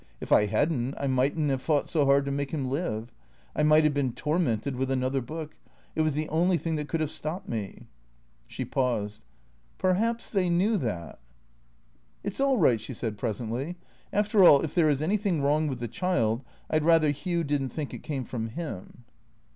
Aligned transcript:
If 0.19 0.31
I 0.31 0.47
had 0.47 0.71
n't 0.73 0.95
I 0.97 1.05
might 1.05 1.37
n't 1.37 1.51
have 1.51 1.61
fought 1.61 1.87
so 1.87 2.07
hard 2.07 2.25
to 2.25 2.31
make 2.31 2.49
him 2.49 2.65
live. 2.71 3.11
I 3.55 3.61
might 3.61 3.83
have 3.83 3.93
been 3.93 4.13
tor 4.13 4.39
mented 4.39 4.73
with 4.73 4.89
another 4.89 5.21
book. 5.21 5.55
It 5.95 6.01
was 6.01 6.13
the 6.13 6.27
only 6.29 6.57
thing 6.57 6.75
that 6.77 6.87
could 6.87 7.01
have 7.01 7.11
stopped 7.11 7.47
me." 7.47 7.85
She 8.47 8.65
paused." 8.65 9.21
Perhaps— 9.87 10.31
they 10.31 10.49
knew 10.49 10.75
that."" 10.77 11.19
It 12.23 12.35
's 12.35 12.39
all 12.39 12.57
right," 12.57 12.81
she 12.81 12.95
said 12.95 13.15
presently." 13.19 13.77
After 14.11 14.43
all, 14.43 14.61
if 14.63 14.73
there 14.73 14.89
is 14.89 15.03
anything 15.03 15.43
wrong 15.43 15.67
with 15.67 15.79
the 15.79 15.87
child, 15.87 16.41
I 16.67 16.79
'd 16.79 16.83
rather 16.83 17.11
Hugh 17.11 17.43
did 17.43 17.61
n't 17.61 17.71
think 17.71 17.93
it 17.93 18.01
came 18.01 18.23
from 18.25 18.47
him." 18.47 19.05